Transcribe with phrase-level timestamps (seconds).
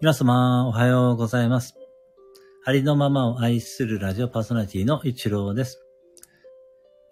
[0.00, 1.74] 皆様、おはようございます。
[2.64, 5.84] ありのままを愛するラジオパーソナリティの一郎です。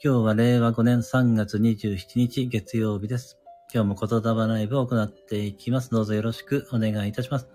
[0.00, 3.38] 今日は令和5年3月27日月曜日です。
[3.74, 5.90] 今日も言霊ライブを行っていきます。
[5.90, 7.48] どうぞよろしくお願いいたします。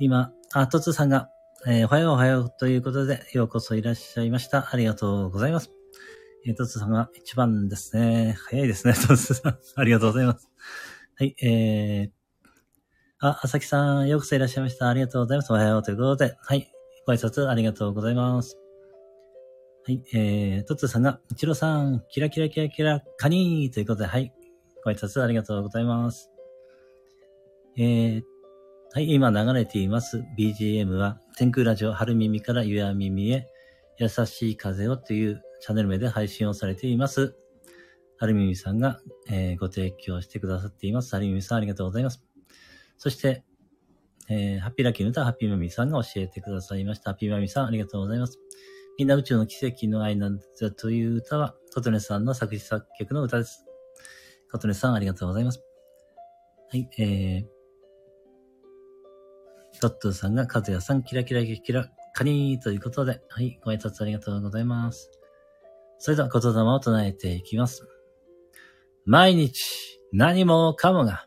[0.00, 1.30] 今、あ、とつさんが、
[1.66, 4.68] えーおはようおはようということで、ようこそいらっしゃいました。
[4.70, 5.70] ありがとうございます。
[6.46, 8.36] えー、とつさんが一番ですね。
[8.50, 9.58] 早いですね、とつさん。
[9.76, 10.50] ありがとうございます。
[11.18, 12.15] はい、えー、
[13.26, 14.88] あ、あさきさん、ようこそいらっしゃいました。
[14.88, 15.52] ありがとうございます。
[15.52, 16.70] おはようということで、はい、
[17.04, 18.56] ご挨拶ありがとうございます。
[19.84, 24.32] はい、えー、とつさんが、いちろさん、キラキラキラキラ、カニーということで、はい、
[24.84, 26.30] ご挨拶ありがとうございます。
[27.76, 28.22] えー、
[28.94, 33.48] はい、今流れています BGM は、天空ラジオ春耳から夕や耳へ、
[33.98, 37.34] 優しい風をというチャンネル名で配信をされています。
[38.18, 41.10] 春耳さんが、えーご提供してくださっています。
[41.10, 42.25] 春耳さんありがとうございます。
[42.98, 43.44] そして、
[44.28, 47.10] えーハッピーラッキーの歌はハッピーマミーさんが教えてくださいました。
[47.10, 48.38] ハッピーマミーさんありがとうございます。
[48.98, 53.66] みんな宇宙の奇跡の愛なんだという歌は、琴音さんの作詞作曲の歌です。
[54.50, 55.62] 琴音さんありがとうございます。
[56.70, 57.46] はい、えー、
[59.80, 65.10] トットさんが、和也さん、キラキラキラキラ、カニーということで、はい、ご挨拶ありがとうございます。
[65.98, 67.86] それでは言霊を唱えていきます。
[69.04, 71.26] 毎日、何もかもが、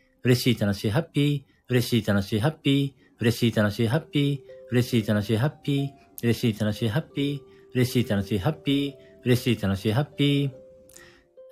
[0.23, 1.51] 嬉しい、楽しい、ハッピー。
[1.69, 3.01] 嬉しい、楽しい、ハッピー。
[3.19, 4.39] 嬉しい、楽しい、ハッピー。
[4.71, 5.89] 嬉しい、楽しい、ハッピー。
[6.23, 7.39] 嬉しい、楽しい、ハッピー。
[7.73, 8.93] 嬉しい、楽しい、ハッピー。
[9.23, 10.51] 嬉しい、楽しい、ハッピー。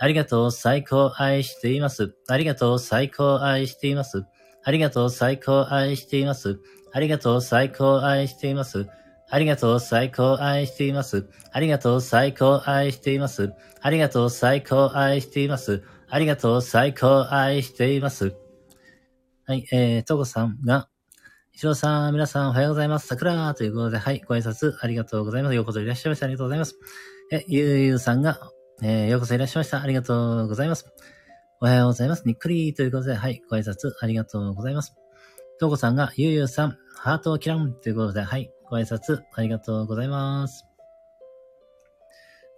[0.02, 2.14] ありがとう、最高愛しています。
[2.28, 4.24] ありがとう、最高愛しています。
[4.64, 6.60] ありがとう、最高愛しています。
[6.92, 8.88] ありがとう、最高愛しています。
[9.30, 11.28] ありがとう、最高愛しています。
[11.52, 13.54] ありがとう、最高愛しています。
[13.82, 15.84] ありがとう、最高愛しています。
[16.10, 18.36] ありがとう、最高愛しています。
[19.50, 20.90] はい、えー、とこさんが、
[21.54, 23.08] 一郎さん、皆さんおはようございます。
[23.08, 25.56] 桜ということで、はい、ご挨拶ありがとうございます。
[25.56, 26.28] ようこそいらっしゃいました。
[26.28, 26.76] ありがとうございます。
[27.32, 28.52] え、ゆうゆうさんが、
[28.84, 29.82] えー、ようこそいらっしゃいました。
[29.82, 30.86] ありがとうございます。
[31.62, 32.28] おはようございます。
[32.28, 34.94] にっくりということで、はい、ご挨拶ありがとうございます。
[35.60, 40.64] とうこさんが、ゆうゆうさん、ハートをキランということで、はい、ご挨拶ありがとうございます。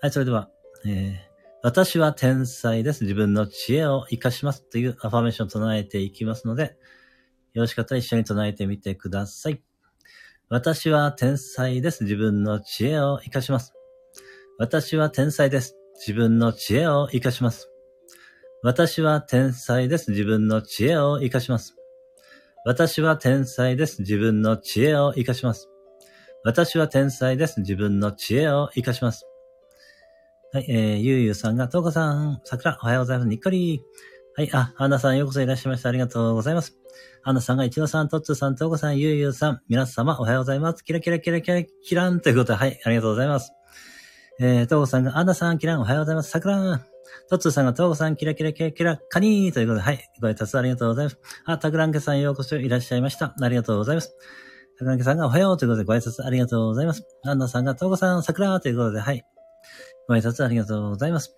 [0.01, 0.49] はい、それでは、
[0.85, 1.30] えー、
[1.63, 3.03] 私は天才です。
[3.03, 6.75] 自分の知恵を活かしますというアファメーションを唱えていきますので、
[7.53, 9.61] よろしかったら一緒に唱えてみてください。
[10.49, 12.03] 私は天才です。
[12.03, 13.73] 自分の知恵を活かします。
[14.57, 15.75] 私は天才です。
[15.99, 17.69] 自分の知恵を活かします。
[18.63, 20.09] 私は天才です。
[20.09, 21.75] 自分の知恵を活かします。
[22.65, 24.01] 私は天才です。
[24.01, 25.69] 自分の知恵を活かします。
[26.43, 27.59] 私は天才です。
[27.59, 29.30] 自分の知恵を活かします。
[30.53, 33.29] はい、えー、ゆうゆうさんが、とうこさん、さくら、おはようございます。
[33.29, 33.81] にっこり。
[34.35, 35.87] はい、あ、アンナさん、ようこそいらっしゃいました。
[35.87, 36.77] ありがとうございます。
[37.23, 40.83] アンナさんが、一野さん、とっつーさん、とうこさん、ゆうゆうさん、皆様、おはようございます。
[40.83, 43.53] キラキラキラキラキランということで、はい、ありがとうございます。
[44.41, 46.31] えー、とうこさんが、アンナさん、キラン、おはようございます。
[46.31, 46.85] さくら
[47.29, 51.17] トッツーさんが、とうこさん、キラキラキラキラ、カニーということで、はい、ご挨拶ありがとうございます。
[51.45, 53.33] あ、タクランケさん、ようこそいらっしゃいました。
[53.39, 54.13] ありがとうございます。
[54.77, 57.05] タクランケさんが、おはようということで、ご挨拶ありがとうございます。
[57.23, 59.23] アンナさんが、とうこさん、さくらということで、はい、
[60.11, 61.33] ご挨拶ありがとうございます。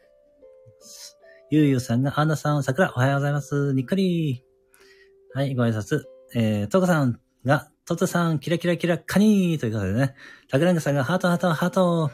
[1.52, 3.72] ゆうゆうさんが、アンナさん、さくら、おはようございます。
[3.76, 4.44] にっこり
[5.36, 6.02] はい、ご挨拶。
[6.34, 10.16] えー、とうこさんが、とつさん、キラキラキラ、カニーということでね。
[10.50, 12.10] タクランケさんが、ハートハートハート。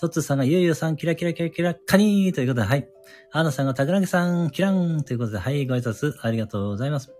[0.00, 2.88] トツさんが、ゆうゆうさん、キラキラキラキラ、カニーということで、はい。
[3.32, 7.12] アーナさんが、タクランケさん、キランということで、はい、ご挨拶ありがとうございます。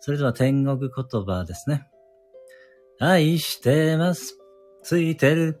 [0.00, 1.86] それでは、天国言葉ですね。
[2.98, 4.38] 愛してます。
[4.82, 5.60] ついてる。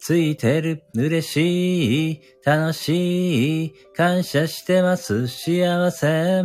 [0.00, 0.82] ついてる。
[0.94, 2.20] 嬉しい。
[2.44, 3.74] 楽しい。
[3.94, 5.28] 感謝してます。
[5.28, 6.42] 幸せ。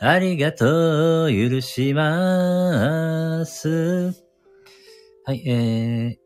[0.00, 1.28] ありがとう。
[1.28, 4.12] 許します。
[5.24, 6.18] はい、え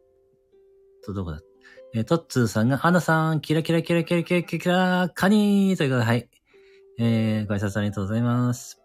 [1.02, 1.40] ーと、どこだ？
[1.94, 6.28] えー、トッツーさんが、アナさん、キラキラキラキラキラキラキラ、カニーということで、はい。
[6.99, 8.78] えー、ご挨拶ありがとうございます。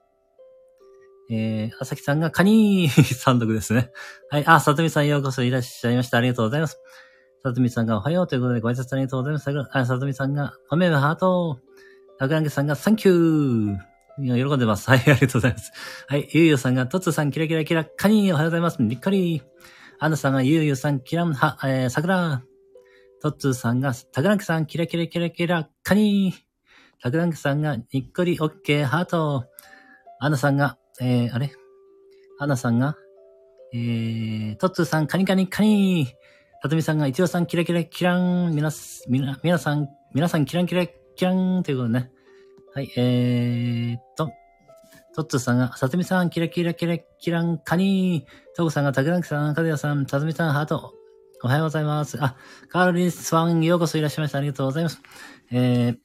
[1.30, 3.92] えー、あさきさんがカニー三読ですね。
[4.30, 4.46] はい。
[4.46, 6.18] あ、さとみさんようこそいらっしゃいました。
[6.18, 6.80] ありがとうございます。
[7.44, 9.50] さとみさんがおはようということでご挨拶ありがとうございます。
[9.72, 11.60] あ、さとみさんが、おめめハート。
[12.18, 13.78] たくらんげさんがサンキュー。
[14.20, 14.90] 喜んでます。
[14.90, 15.72] はい、ありがとうございます。
[16.08, 18.82] はい、ゆうゆうさんが、とつさん、キラキラキラ、カニ、おはようございます。
[18.82, 19.44] にっかり。
[20.00, 22.42] アナさんが、ゆうゆうさん、キラン、は、えー、さくら。
[23.22, 26.36] とつさんが、たくらんげさん、キラキラキラキラ、カニー。
[27.02, 29.46] たくらんげさんが、にっこり、オッケー、ハート。
[30.20, 31.52] アナさんが、えー、あれ？
[32.40, 32.96] アナさんが、
[33.74, 36.08] えー、トッツーさん、カニカニカニ
[36.62, 38.72] たとみさんが、一応さん、キラキラキラン、みな、
[39.08, 42.12] みな、みなさん、みなさん、キランキラキラン、ということね。
[42.74, 44.32] はい、えーっと、
[45.16, 50.94] トッツーさんが、さとみさん、キラキラキラキラン、カニートコさんが、たくらんきさん、かずやさん、さとみさん、ハート。
[51.44, 52.18] おはようございます。
[52.20, 52.36] あ、
[52.70, 54.40] カールリスワン、ようこそいらっしゃいました。
[54.40, 55.02] ありがとうございます。
[55.52, 55.98] えー、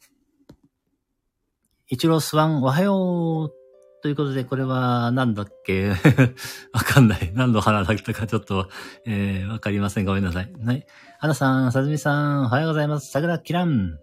[1.89, 3.62] イチロースワン、おはよう。
[4.03, 5.91] ということで、これは、なんだっけ？
[6.75, 7.33] わかんない。
[7.35, 8.69] 何の花だったかちょっと、
[9.07, 10.05] えー、わかりません。
[10.05, 10.53] ごめんなさい。
[10.65, 10.87] はい。
[11.21, 13.11] 花さん、さずみさん、おはようございます。
[13.13, 13.99] 桜キラン。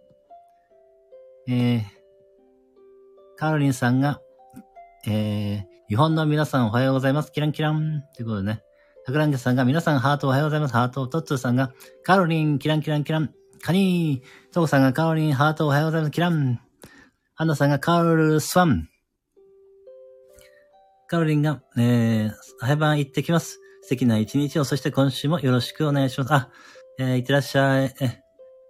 [1.50, 1.84] えー、
[3.36, 4.22] カロリンさんが、
[5.06, 7.32] えー、日本の皆さんおはようございます。
[7.34, 8.04] キランキラン。
[8.16, 8.64] ということでね。
[9.06, 10.74] 桜んさんが、皆さんハートおはようございます。
[10.76, 11.08] ハート。
[11.08, 11.74] トッツーさんが、
[12.04, 13.34] カロリン、キランキランキラン。
[13.62, 14.54] カニー。
[14.54, 16.12] トコさんが、カロリン、ハートおはようございます。
[16.12, 16.62] キラン。
[17.36, 18.88] アンナさんが、カーロル、スワン。
[21.10, 23.60] カロリンが、えー、早番行ってきます。
[23.82, 26.34] 素敵な一日を、そして今週もよろしくお願いします。
[26.36, 26.50] あ、
[27.00, 27.96] えー、いってらっしゃい。
[28.00, 28.22] え、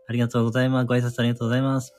[0.08, 0.86] ありがとうございます。
[0.86, 1.94] ご挨拶ありがとうございます。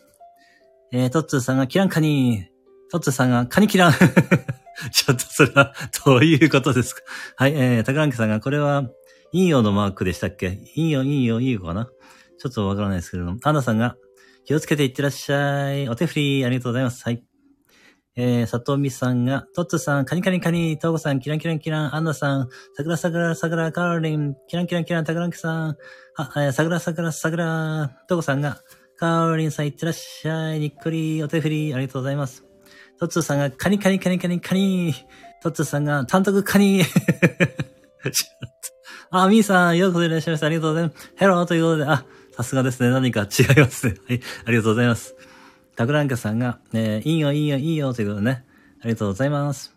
[0.93, 2.91] えー、トッツーさんがキランカニー。
[2.91, 3.93] トッツーさんがカニキラン。
[4.91, 5.75] ちょっとそれは、
[6.07, 7.03] どういうことですか
[7.37, 8.89] はい、えー、タカランケさんが、これは、
[9.33, 11.91] いいよのマークでしたっけいいよ、いいよ、いいよかな
[12.39, 13.39] ちょっとわからないですけれども。
[13.43, 13.99] アンナさんが、
[14.47, 15.87] 気をつけていってらっしゃい。
[15.91, 17.05] お手振り、ありがとうございます。
[17.05, 17.30] はい。
[18.23, 25.77] えー、さとみさんが、トッツさん、カニカニカニ、トーゴさん、キランキランキラン、アンナさん、サクラサクラサクラカーリン、キランキランキラン、タクランキさん、は、
[26.37, 28.61] えー、サクラサクラサクラ、トーゴさんが、
[28.99, 32.45] カーリンさん、いってらっしゃい、にっこり、お手振り、ありがとうございます。
[32.99, 34.93] トッツさんが、カニカニカニカニカニ、
[35.43, 36.83] トッツさんが、単独カニ、
[39.11, 40.47] あ、ミーさん、ようこそいらっしゃいました。
[40.47, 41.11] ありがとうございます。
[41.17, 42.05] ヘローということで、あ、
[42.37, 42.91] さすがですね。
[42.91, 43.95] 何か違いますね。
[44.07, 45.17] はい、ありがとうございます。
[45.77, 48.45] タクランカさんが、えー、いいよ、いいよ、いいよ、ということでね。
[48.83, 49.77] ありがとうございます。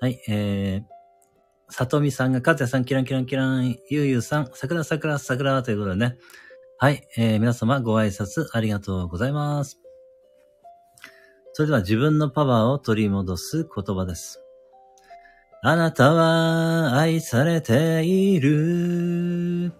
[0.00, 6.18] はい、えー、さとみさんが、かつやさん、キランキランキラン、ゆうゆうさん、さくらさくらさくらということでね。
[6.78, 9.78] はい、えー、皆様ご挨拶ありがとうございます。
[11.52, 14.42] それでは自分のパワーを取り戻す言葉です。
[15.62, 19.79] あなたは愛されている。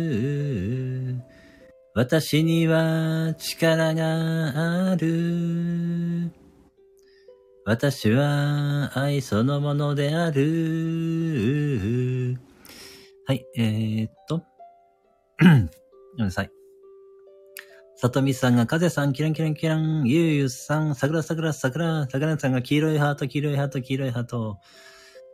[1.93, 6.31] 私には力がある。
[7.65, 10.41] 私は愛そのものである。
[13.25, 14.37] はい、えー、っと。
[15.41, 16.51] ごめんなさい。
[17.97, 24.57] さとみさんが、かぜさん、キランキランキラン、ゆうゆうさん、さくらさくらさくら、さくらさんが、黄色いハート、黄色いハート、黄色いハート。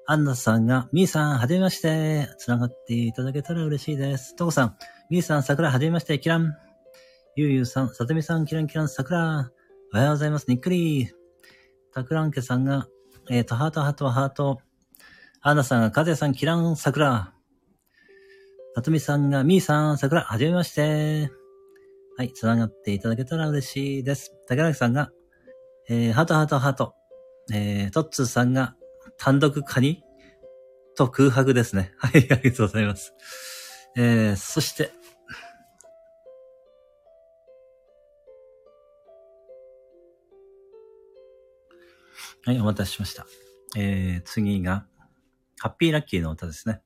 [0.07, 2.27] アンナさんが、みーさん、はじめまして。
[2.39, 4.35] つながっていただけたら嬉しいです。
[4.35, 4.75] とこさん、
[5.09, 6.53] みーさん、さくら、はじめまして、キラン。
[7.37, 9.49] ゆうゆうさん、さとみさん、キランキラン、さくら。
[9.93, 10.49] おはようございます。
[10.49, 11.09] にっくり。
[11.93, 12.89] たくらんけさんが、
[13.29, 14.59] えっ、ー、と、ハート、ハート、ハート。
[15.41, 17.33] アンナさんが、かぜさん、キラン、さくら。
[18.75, 21.31] さとみさんが、みーさん、さくら、はじめまして。
[22.17, 24.33] はい、つながっていただけたら嬉しいです。
[24.45, 25.11] 竹中さんが、
[25.87, 26.95] えー、ハート、ハート、ハート。
[27.53, 28.75] えー、トッツーさんが、
[29.17, 30.03] 単独カニ
[30.97, 31.93] と空白ですね。
[31.97, 33.13] はい、ありがとうございます。
[33.99, 34.91] えー、そして、
[42.47, 43.27] はい、お待たせしました。
[43.75, 44.85] えー、次が、
[45.59, 46.79] ハッピーラッキーの歌ですね。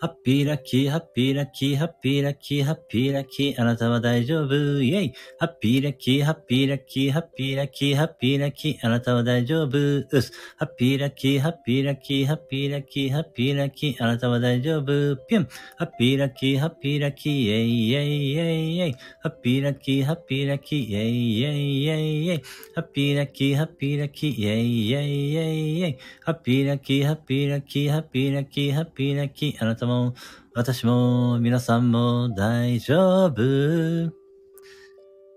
[0.00, 5.14] ハッピーラッキー、ハッピーラッキー、ハッピーラッキー、ハッピーラッキー、あなたは大丈夫、イェイ。
[5.38, 10.32] ハッピーラッキー、ハッピーラッキー、ハッピーラッキー、ハッピーラッキー、あなたは大丈夫、うす。
[10.56, 15.48] ハッピーラッキー、ハッピーラッキー、ハッピーラッキー、ハッピーラッキー、あなたは大丈夫、ピュン
[15.78, 18.92] ハッピーラッキー、ハッピーラッキー、イェイイェイイェイイェイ。
[19.22, 22.42] ハッピーラッキー、ハッピーラッキー、イェイイェイイェイイェイ。
[22.74, 25.98] ハッピーラッキー、ハッピーラッキー、イェイイェイイェイイェイ。
[26.24, 30.14] ハッピーラッキー、ハッピーラッキー、ハッピーラッキー、ハッピーラッキー、あなたも、
[30.54, 34.12] 私も、皆さんも大丈夫。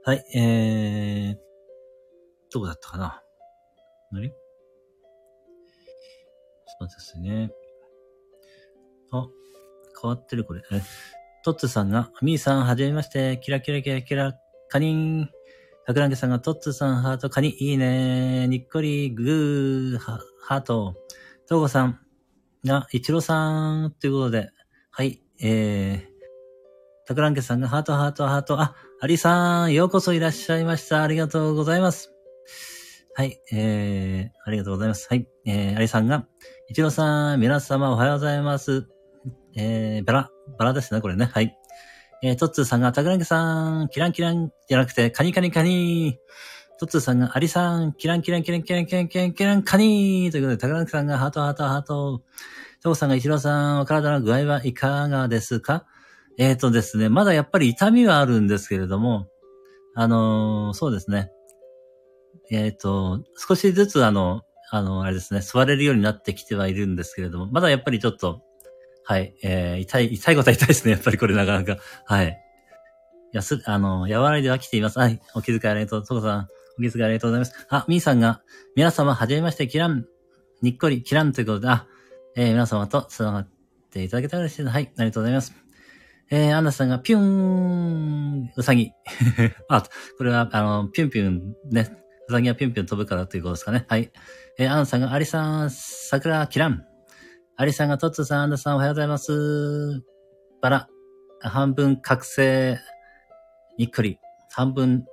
[0.04, 1.38] はい、えー、
[2.52, 3.22] どこだったかな
[4.12, 4.30] 何？
[4.30, 4.38] ちょっ
[6.80, 7.52] と待ってですね。
[9.12, 9.28] あ、
[10.02, 10.62] 変わってるこれ。
[10.72, 10.82] え、
[11.44, 14.34] トッツさんが、ミーさん、はじめまして、キラキラキラキラ、
[14.70, 15.30] カニン。
[15.86, 18.48] 桜木さんが、トッツさん、ハート、カニ、いいね。
[18.48, 20.96] にっこり、グー、ハート。
[21.48, 22.00] トーゴさん
[22.68, 24.52] が、イチローさん、ということで、
[24.92, 25.22] はい。
[25.42, 26.18] えー、
[27.06, 28.60] タクランケさんがハートハートハート。
[28.60, 31.02] あ、アリさん、ようこそいらっしゃいました。
[31.02, 32.14] ありがとうございます。
[33.16, 33.40] はい。
[33.52, 35.08] えー、ありがとうございます。
[35.10, 35.28] はい。
[35.46, 36.28] えー、アリさんが、
[36.70, 38.88] イチローさん、皆様おはようございます。
[39.56, 41.26] えー、バラ、バラですね、これね。
[41.26, 41.58] はい。
[42.24, 46.16] えー、トッツーさんが、タクランケさん、キランキランじゃなくて、カニカニカニー
[46.80, 52.24] トッツーさんが、アリさん、キランキランキランキランキランキランキランカニーということで、タクランケさんが、ハートハートハート。
[52.84, 55.86] トさんが一郎さん、お体の具合はいかがですか？
[56.38, 59.28] えっ、ー、とですね、まだやっぱり痛みはあるんですけれども、
[59.96, 61.32] あのー、そうですね。
[62.52, 68.44] えっ、ー、と、少しずつあの、あの、あれですね、座れるようになってきてはいるんですけれども、まだやっぱりちょっと、
[69.04, 71.78] はい、えー、痛い、痛いことは痛いですね、やっぱりこれなかなか。
[72.06, 72.38] はい。
[73.34, 75.00] やす、あの、和らいでは来ています。
[75.00, 76.06] はい、お気遣いありがとう。
[76.06, 77.68] トコさん、お気遣いありがとうございます。
[77.70, 78.42] あ、ミーさんが、
[78.76, 80.06] 皆様、はじめまして、キラン、
[80.62, 81.88] にっこり、キランということで、あ、
[82.36, 83.50] えー、皆様と繋がっ
[83.92, 84.74] ていただけたら嬉しいです。
[84.74, 85.54] はい、ありがとうございます。
[86.30, 88.92] えー、アンナさんがピューン、うさぎ。
[89.70, 89.84] あ、
[90.18, 91.98] これは、あの、ピュンピュンね。
[92.28, 93.86] うさぎはピュンピュン飛ぶからということですかね。
[93.88, 94.12] はい。
[94.60, 96.84] えー、アンナさんがアリさん、桜キラン。
[97.56, 100.04] アリさんがトッツさん、アンナさんおはようございます。
[100.62, 100.90] バラ。
[101.40, 102.78] 半分覚醒、
[103.78, 104.20] にっくり。
[104.52, 105.06] 半分、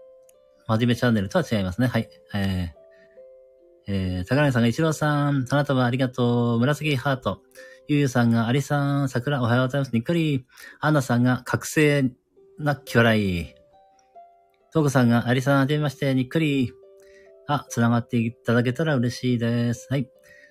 [0.67, 1.89] 真面目チャンネルとは違いますね。
[1.89, 2.09] はい。
[2.35, 2.85] えー
[3.87, 7.43] えー、高柳さんが一郎さん、花束ありがとう、紫ハート。
[7.87, 9.93] ゆうゆうさんが、ありさん、桜おはようございます。
[9.93, 10.47] にっくり。
[10.81, 12.11] アンナさんが、覚醒
[12.59, 13.55] なき笑い。
[14.73, 16.73] トーコさんが、ありさん、はじめまして、にっくり。
[17.47, 19.87] あ、繋がっていただけたら嬉しいです。
[19.91, 20.09] はい。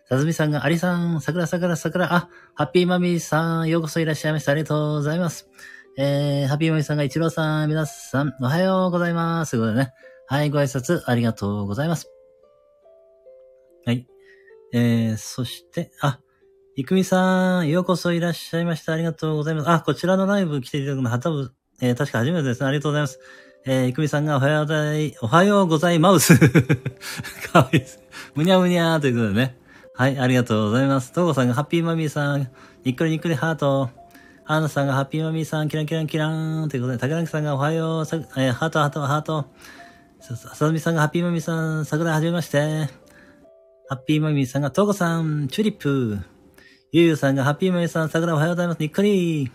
[0.08, 4.52] さずみさんが、ありさん、桜桜桜、あ、ハッピーマミーさん、ようこそいらっしゃいました。
[4.52, 5.50] ありがとうございます。
[5.96, 9.52] えー、ハッピーマミさんが、一郎さん、皆さん、おはようございます。
[9.52, 9.94] ということでね。
[10.28, 12.10] はい、ご挨拶ありがとうございます。
[13.86, 14.08] はい。
[14.74, 16.20] えー、そして、あ、
[16.76, 18.94] いくみさん、ようこそいらっしゃいました。
[18.94, 19.70] ありがとうございます。
[19.70, 22.68] あ、こちらのライブ来ていただくのは多分、えー、確か初めてですね。
[22.68, 23.20] ありがとうございます。
[23.68, 26.40] えー、いくみさんがおはようござい、おはようございます。
[27.54, 28.02] かわいいです。
[28.34, 29.60] むにゃむにゃーということでね。
[29.94, 31.12] はい、ありがとうございます。
[31.12, 32.50] とうこさんがハッピーマミーさん、
[32.84, 33.92] にっくりにっくりハート。
[34.46, 39.46] アーナさんがハッピーマミーさん、キランキランキラーンということで、竹中さんがおはよう、さえー、ハートハートハート。
[40.20, 42.90] ささみさんがハッピーマミーさん、桜はじめまして。
[43.88, 46.20] ハッピーマミーさんが、トーコさん、チューリップ。
[46.92, 48.80] ゆうゆうさんが、ハッピーマミーさん、桜おはようございます。
[48.80, 49.52] にっこり。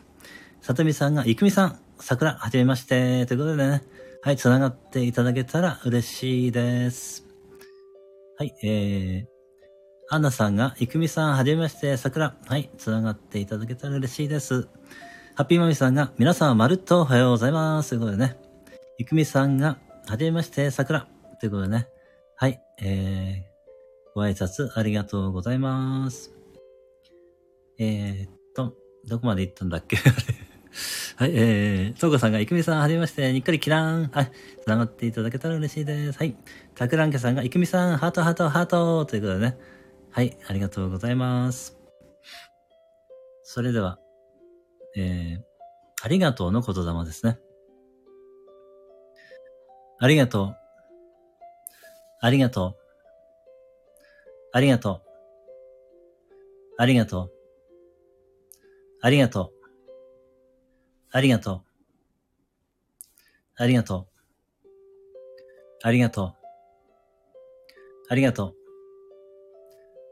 [0.63, 3.27] さとみさんが、いくみさん、桜、はじめまして。
[3.27, 3.83] ということでね、
[4.23, 7.25] はい、繋がっていただけたら嬉しいです。
[8.39, 9.38] はい、えー、
[10.11, 12.35] アンナさんが、いくみさん、はじめまして、桜。
[12.47, 14.67] はい、繋がっていただけたら嬉しいです。
[15.35, 17.91] ハッピーマミさんが、皆さん、まるっとおはようございます。
[17.91, 18.39] ということでね、
[18.97, 21.07] いくみさんが、はじめまして、桜。
[21.41, 21.89] ということでね、
[22.37, 26.33] はい、えー、ご挨拶ありがとうございます。
[27.79, 28.73] えー、っと、
[29.07, 29.99] どこまで行ったんだっけ？
[31.17, 34.09] はい、えー、トーコさんが、いくみさん、はじめまして、にっかりキラーン。
[34.09, 34.33] はい、
[34.65, 36.19] 繋がっていただけたら嬉しいです。
[36.19, 36.35] はい。
[36.75, 39.59] たくらんけさんが、いくみさん、ハート、ハート、ハートということでね。
[40.19, 41.77] はい、ありがとうございます。
[43.45, 44.01] それでは、
[44.97, 45.41] えー、
[46.03, 47.39] ありがとうの言霊ですね。
[50.01, 50.57] ありがとう。
[52.21, 52.77] ありがとう。
[54.53, 55.03] ありがとう。
[56.79, 57.31] ありがとう。
[59.01, 59.53] ありがとう。
[61.13, 61.65] ありがとう。
[63.55, 64.07] ありがとう。
[65.85, 66.35] ありがとう。
[68.11, 68.58] ありがとう。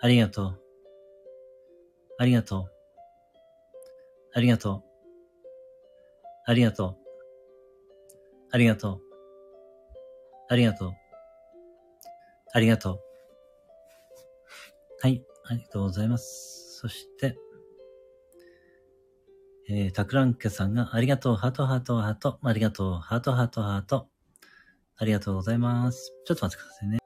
[0.00, 0.60] ありがとう。
[2.18, 2.70] ありがとう。
[4.34, 4.82] ありがとう。
[6.46, 6.96] ありがとう。
[8.52, 9.00] ありがとう。
[10.48, 10.92] ありがとう。
[12.52, 13.00] ありがとう。
[15.00, 15.24] はい。
[15.44, 16.78] ありがとうございます。
[16.78, 17.36] そして、
[19.68, 24.08] えー、タクランケさんがありがとう、ハトハトハト、ありがとう、ハトハトハト。
[24.98, 26.12] ありがとうございます。
[26.24, 26.98] ちょっと待ってくださいね。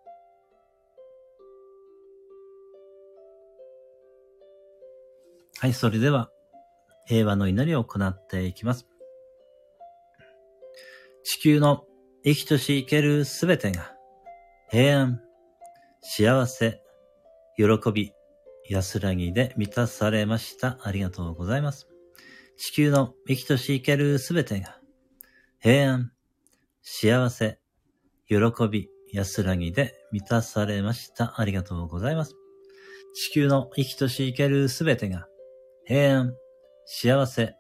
[5.63, 6.31] はい、それでは、
[7.05, 8.87] 平和の祈りを行っていきます。
[11.23, 11.85] 地球の
[12.25, 13.93] 生きとし生けるすべてが、
[14.71, 15.21] 平安、
[16.01, 16.81] 幸せ、
[17.59, 18.15] 喜び、
[18.71, 20.79] 安らぎで満たされました。
[20.83, 21.89] ありがとうございます。
[22.57, 24.79] 地球の生きとし生けるすべてが、
[25.59, 26.13] 平安、
[26.81, 27.59] 幸せ、
[28.29, 28.37] 喜
[28.71, 31.39] び、安らぎで満たされました。
[31.39, 32.35] ありがとうございます。
[33.13, 35.27] 地球の生きとし生けるすべてが、
[35.91, 36.37] 平安、
[36.87, 37.57] 幸せ、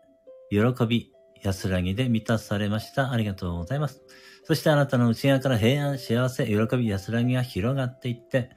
[0.51, 1.11] 喜び、
[1.43, 3.11] 安らぎで満たされました。
[3.11, 4.05] ありがとうございます。
[4.45, 8.51] そしてあなたの内側から平安、幸せ、喜び、安らぎが広がっていって、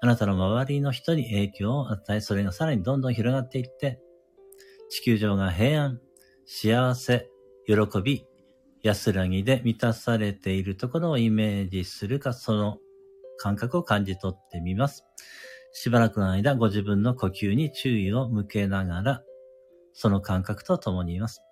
[0.00, 4.00] あなたの周りの人に影響を与え、それがさらにどんどん広がっていって、
[4.88, 6.00] 地球上が平安、
[6.46, 7.28] 幸せ、
[7.66, 8.24] 喜び、
[8.82, 12.78] 安らぎで満たされているところをイメージするか、その
[13.36, 15.04] 感覚を感じ取ってみます。
[15.72, 19.22] しばらくの間、ご自分の呼吸に注意を向けながら、
[19.92, 21.42] その感覚と共にいます。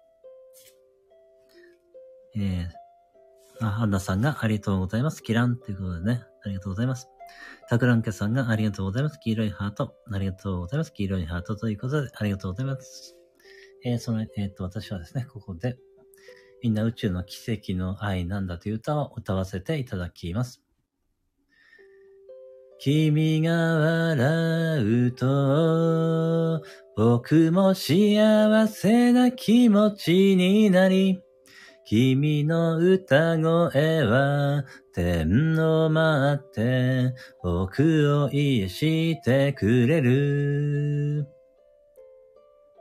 [2.37, 5.23] えー、あ、アンナさんがありがとうございます。
[5.23, 7.09] キランということでね、ありがとうございます。
[7.69, 9.19] タクランケさんがありがとうございます。
[9.21, 9.95] 黄色いハート。
[10.11, 10.93] ありがとうございます。
[10.93, 13.17] 黄色いハートということで、ありがとうございます。
[13.85, 15.79] えー、その、えっ、と、私はですね、ここで、
[16.63, 20.63] みんな宇宙の奇跡の愛なんだという歌を歌わせていただきます。
[22.79, 26.63] 君が笑うと、
[26.97, 31.21] 僕も幸せな気持ちになり、
[31.85, 41.38] 君の歌声は天を待って僕を癒してくれる。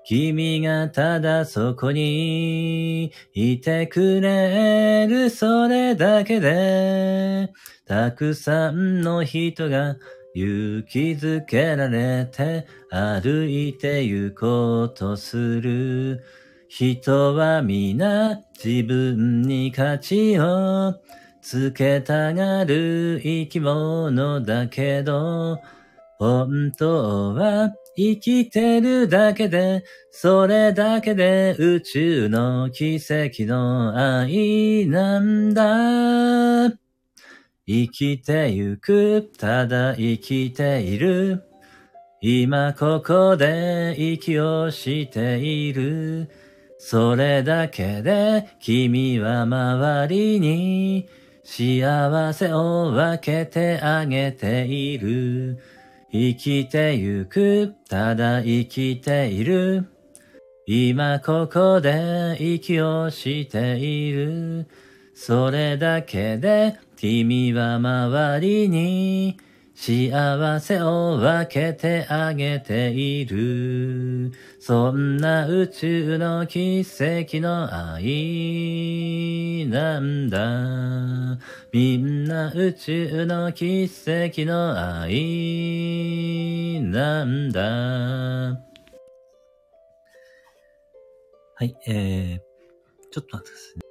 [0.10, 7.52] 君がただそこにいてくれるそれだけで、
[7.86, 9.98] たくさんの人が
[10.34, 16.24] 勇気づけられて歩いて行こうとする。
[16.70, 20.96] 人は皆自分に価値を
[21.41, 25.60] つけたがる生き物だけど、
[26.17, 36.78] 本当は生きてるだけで、それだけで宇宙の奇跡の愛なんだ。
[37.66, 41.44] 生きてゆく、ただ生きている。
[42.22, 46.30] 今ここで息をしている。
[46.78, 51.10] それだけで君は周りに
[51.44, 55.58] 幸せを分けてあげている。
[56.17, 59.86] 生きてゆく、ただ生きている。
[60.65, 64.67] 今ここで息をしている。
[65.13, 69.38] それだけで君は周りに
[69.80, 74.32] 幸せを分けてあげている。
[74.60, 81.38] そんな宇宙の奇跡の愛なんだ。
[81.72, 87.62] みんな宇宙の奇跡の愛なんだ。
[91.54, 92.40] はい、えー、
[93.12, 93.87] ちょっと待ってください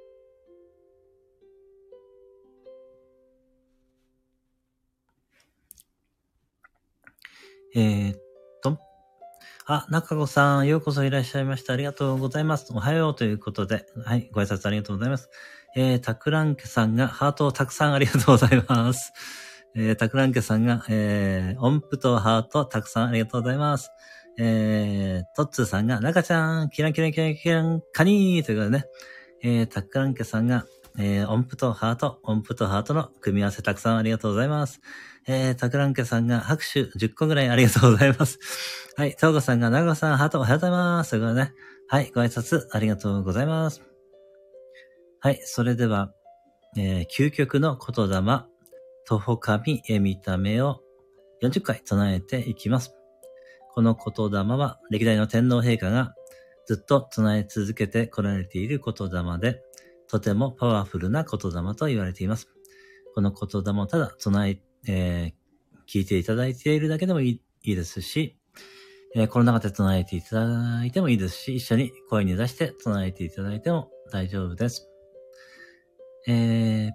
[7.79, 8.19] えー、っ
[8.63, 8.79] と。
[9.67, 11.73] あ、中子さん、ようこそいらっしゃいました。
[11.73, 12.73] ありがとうございます。
[12.73, 15.29] おはようということで、はい、ご挨拶ありがとうございます。
[15.75, 19.13] えー、タクランケさんがハートをたくさんありがとうございます。
[19.75, 23.91] えー、タクランケさんが、えー、音符とハートたくさんありがとうございます。
[24.39, 28.85] えー、トッツーさんが、中ちゃん、キラキラキラキラン、カニーということでね、
[29.43, 30.65] えー、タクランケさんが、
[30.99, 34.81] えー、音符とハート、音符とハートの組み合わせたくさんありがとうございます。
[35.27, 38.39] えー、タクランケさんが拍手10個ぐらいありがとうございます。
[38.97, 41.11] はい、トーさんが、長さん、ハートおはようございます。
[41.11, 41.53] ということでね。
[41.87, 43.83] はい、ご挨拶ありがとうございます。
[45.19, 46.13] はい、それでは、
[46.77, 48.21] えー、究極の言霊、
[49.05, 50.81] 徒歩神え見た目を
[51.43, 52.95] 40回唱えていきます。
[53.73, 56.15] この言霊は、歴代の天皇陛下が
[56.65, 59.61] ずっと唱え続けて来られている言霊で、
[60.09, 62.47] とてもパワフルな言霊と言われています。
[63.13, 68.37] この言霊をただ唱え、えー、聞いていただいているだけでもいいいいですし、
[69.15, 74.87] えー、この中で唱えていただいてもいいですし、一緒に声に出して唱えていただいても大丈夫です。
[76.27, 76.91] えー、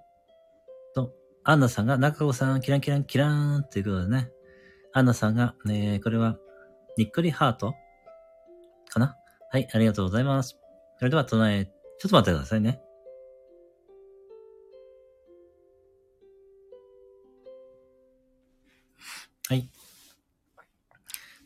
[0.94, 1.12] と、
[1.44, 4.30] アンナさんが、中子さん、キランキランキラーンということでね、
[4.92, 6.38] アンナさんが、えー、これは、
[6.96, 7.74] にっくりハート
[8.88, 9.16] かな？
[9.50, 10.58] はい、ありがとうございます。
[10.98, 11.72] それでは唱え、ちょ
[12.06, 12.80] っと待ってくださいね。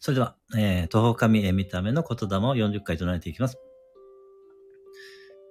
[0.07, 3.59] それでは、えー、東方神へ見た目の言霊を40回唱えていきます。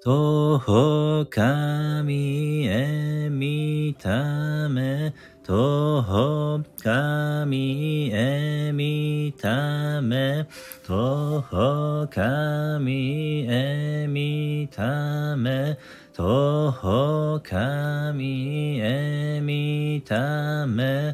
[0.02, 5.14] 東方神へ見た目、
[5.44, 10.48] 東方神へ見た目、
[10.84, 15.78] 東方神へ見た目、
[16.14, 21.14] 東方神へ見ため、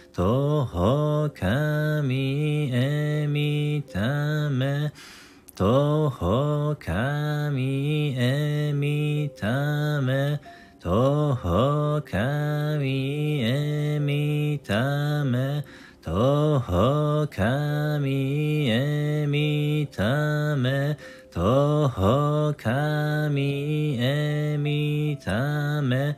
[0.13, 4.91] 東方神へ見ため、
[5.55, 10.37] 東方神へ見ため、
[10.79, 15.63] 東方神へ見ため、
[16.03, 20.97] 東方神へ見ため、
[21.31, 26.17] 東方神へ見ため、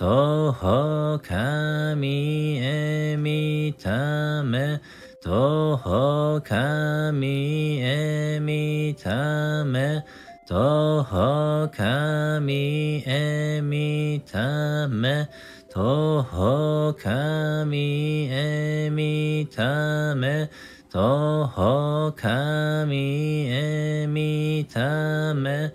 [0.00, 4.80] 東方神へ見ため、
[5.22, 10.02] 東方神へ見ため、
[10.48, 15.28] 東方神へ見ため、
[15.68, 20.48] 東方神へ見ため、
[20.88, 22.96] 東方神
[23.50, 25.74] へ見ため、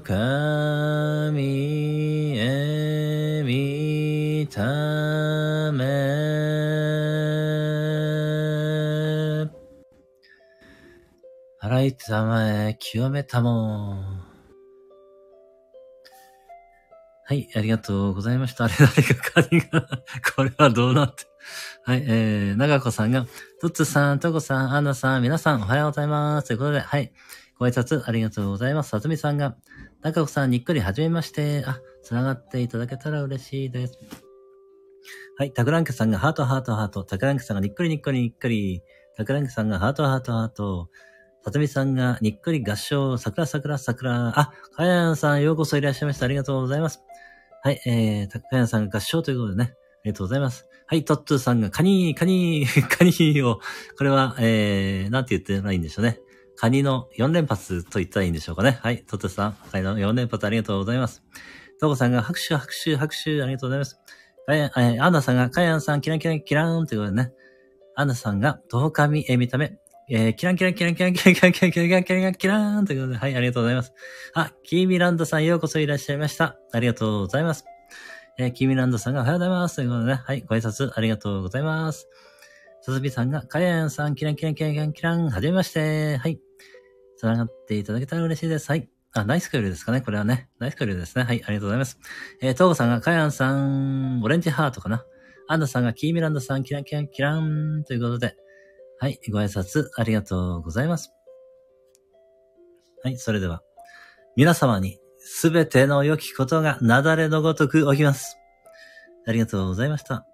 [0.00, 1.38] 神
[2.38, 5.88] へ見ため。
[11.60, 13.96] 洗いたまえ、清めたも
[17.30, 18.64] はい、ありがとうございました。
[18.64, 19.86] あれ、誰かカニが、
[20.34, 21.26] これはどうなって。
[21.84, 23.26] はい、えー、長子さんが、
[23.60, 26.46] トッツさん、トコさん、アンナさん、皆さん、おはようございます。
[26.46, 27.12] ということで、はい、
[27.58, 28.90] ご挨拶ありがとうございます。
[28.90, 29.56] さつみさんが、
[30.02, 31.64] 中子さんにっくりはじめまして。
[31.66, 33.98] あ、つながっていただけたら嬉しいです。
[35.36, 37.04] はい、タクランケさんがハートハートハート。
[37.04, 38.82] タクランケさんがにっくりにっくりにっくり。
[39.16, 40.88] タクランケさんがハートハートハート。
[41.44, 44.38] さとみさんがにっくり合唱、桜桜桜。
[44.38, 46.26] あ、かやんさんようこそいらっしゃいました。
[46.26, 47.00] ありがとうございます。
[47.62, 49.72] はい、えー、たかやんさんが合唱ということでね。
[49.72, 50.66] ありがとうございます。
[50.86, 53.60] はい、トッツーさんがカニー、カニー、カニーを、
[53.96, 56.20] これは、えー、なんて言ってないんでしょうね。
[56.60, 58.80] カニの4連発と言ったらいいんでしょうかね。
[58.82, 61.22] はい、トッツさん、カニの4連発ありがとうございます。
[61.80, 64.00] トコさんが拍手、拍手、拍手、ありがとうございます。
[64.50, 67.32] え、アンナさんが、かやんさん、キランキランキラーンということでね。
[67.94, 69.78] アンナさんが、トホカミ、え、見た目、
[70.10, 73.92] えー、キランキランキランキランキランキランキランキランキランキランキランということで、はい、ありがとうございます。
[74.34, 76.56] あ、キーミランドさんようこそいらっしゃいました。
[76.72, 77.66] ありがとうございます。
[78.36, 79.76] えー、キーミランドさんがおはようございます。
[79.76, 82.08] ということでね、はい、ご挨拶ありがとうございます。
[82.88, 86.16] さずびさんが、かやんさん、キランキランキランキランキラン、はじめまして。
[86.16, 86.40] はい。
[87.18, 88.70] 繋がっていただけたら嬉しいです。
[88.70, 88.88] はい。
[89.12, 90.48] あ、ナイスクールですかねこれはね。
[90.58, 91.24] ナイスクールですね。
[91.24, 91.98] はい、ありがとうございます。
[92.40, 95.04] えー、トーさんが、かやんさん、オレンジハートかな
[95.48, 98.36] アンダさんが、キーミランドさん、キランキランキラン、ということで、
[99.00, 101.12] はい、ご挨拶ありがとうございます。
[103.04, 103.60] はい、それでは、
[104.34, 108.38] 皆様にすべての良きことが雪崩のごとく起きます。
[109.26, 110.27] ありがとうございました。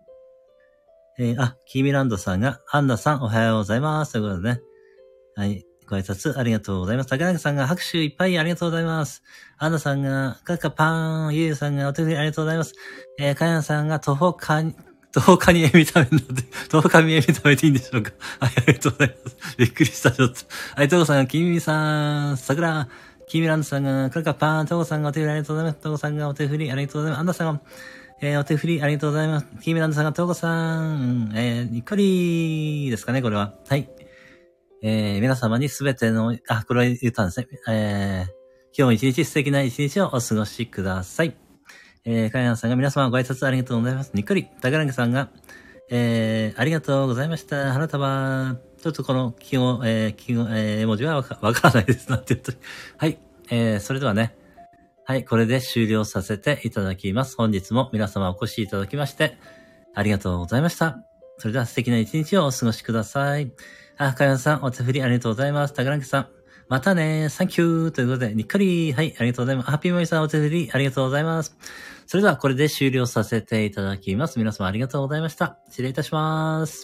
[1.16, 4.12] えー、あ、キーミランドさんが、アンナさんおはようございます。
[4.14, 4.60] ということでね。
[5.36, 7.08] はい、ご挨拶ありがとうございます。
[7.08, 9.22] 竹中さんが拍手いっぱいありがとうございます。
[9.58, 12.74] アンナさんが、カカパーン、ゆうさんがお手振りありがとうございます。
[13.20, 14.74] えー、かやんさんが徒歩かに、
[15.12, 19.36] 徒歩かにえ見た目なので、徒歩かにえ見た目でいいんでしょうか はい、ありがとうございます。
[19.56, 20.34] びっくりした、ちょっと。
[20.74, 22.88] はい、トコさんが、キミさん、桜、
[23.28, 25.82] キーミランドさんが、カカパーン、トコさんがお手振りありがとうございます。
[25.82, 27.20] トコさんがお手振りありがとうございます。
[27.20, 27.60] アンナさんが、
[28.20, 29.46] えー、お手振りありがとうございます。
[29.60, 33.54] キーミランドさんがトーコさん、えー、にっこりですかね、これは。
[33.68, 33.88] はい。
[34.82, 37.48] えー、皆様にすべての、あ、これは言ったんですね。
[37.68, 38.30] えー、
[38.76, 41.36] 今日も一日素敵な一日をお過ごしください。
[42.04, 44.12] えー、かやさんが皆様ご挨拶ありがとうございます。
[44.14, 44.44] にっこり。
[44.60, 45.30] たがらんさんが、
[45.90, 47.72] えー、ありがとうございました。
[47.72, 52.10] 花束、ちょっとこの記号、えー、記号、えー、文字はわかからないです。
[52.10, 52.52] なんて言うと。
[52.98, 53.18] はい。
[53.50, 54.36] えー、それではね、
[55.06, 57.36] はい、これで終了させていただきます。
[57.36, 59.36] 本日も皆様お越しいただきまして、
[59.94, 60.96] ありがとうございました。
[61.36, 63.52] それでは素敵な一日をお過ごしください。
[63.98, 65.74] あ、かやんさん、お手振りありがとうございます。
[65.74, 66.28] たがらんけさん、
[66.68, 69.70] またねサンキューということで、にっかり、はい、ありがとうございます。
[69.70, 71.54] ハッピーモイさん、お手振りありがとうございます。
[72.06, 74.38] それでは、これで終了させていただきます。
[74.38, 75.58] 皆様ありがとうございました。
[75.68, 76.82] 失礼いたします。